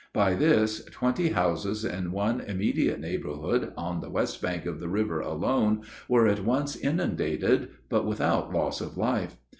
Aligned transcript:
By 0.13 0.33
this, 0.33 0.83
twenty 0.85 1.29
houses 1.29 1.85
in 1.85 2.11
one 2.11 2.39
immediate 2.41 2.99
neighborhood, 2.99 3.71
on 3.77 4.01
the 4.01 4.09
west 4.09 4.41
bank 4.41 4.65
of 4.65 4.79
the 4.79 4.89
river 4.89 5.19
alone, 5.19 5.83
were 6.07 6.25
at 6.25 6.43
once 6.43 6.75
inundated, 6.75 7.69
but 7.87 8.07
without 8.07 8.51
loss 8.51 8.81
of 8.81 8.97
life. 8.97 9.35